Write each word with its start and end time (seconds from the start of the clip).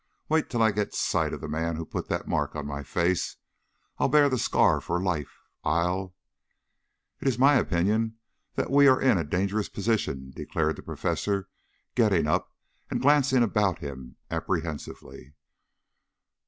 Wait 0.29 0.49
till 0.49 0.63
I 0.63 0.71
get 0.71 0.95
sight 0.95 1.31
of 1.31 1.41
the 1.41 1.47
man 1.47 1.75
who 1.75 1.85
put 1.85 2.09
that 2.09 2.27
mark 2.27 2.55
on 2.55 2.65
my 2.65 2.81
face. 2.81 3.37
I'll 3.99 4.07
bear 4.09 4.29
the 4.29 4.39
scar 4.39 4.81
for 4.81 4.99
life. 4.99 5.43
I" 5.63 5.85
"It 7.21 7.27
is 7.27 7.37
my 7.37 7.53
opinion 7.57 8.17
that 8.55 8.71
we 8.71 8.87
are 8.87 8.99
in 8.99 9.19
a 9.19 9.23
dangerous 9.23 9.69
position," 9.69 10.31
declared 10.35 10.77
the 10.77 10.81
professor, 10.81 11.49
getting 11.93 12.25
up 12.25 12.51
and 12.89 12.99
glancing 12.99 13.43
about 13.43 13.77
him 13.77 14.15
apprehensively. 14.31 15.35